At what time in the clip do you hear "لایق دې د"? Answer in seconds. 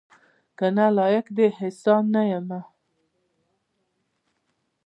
0.97-1.55